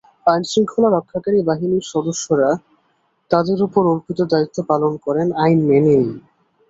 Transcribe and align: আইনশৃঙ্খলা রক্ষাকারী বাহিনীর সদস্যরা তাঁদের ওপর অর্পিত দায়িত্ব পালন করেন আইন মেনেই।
আইনশৃঙ্খলা 0.25 0.89
রক্ষাকারী 0.91 1.39
বাহিনীর 1.49 1.85
সদস্যরা 1.91 2.49
তাঁদের 3.31 3.59
ওপর 3.67 3.83
অর্পিত 3.87 4.19
দায়িত্ব 4.31 4.57
পালন 4.69 4.93
করেন 5.05 5.27
আইন 5.43 5.59
মেনেই। 5.69 6.05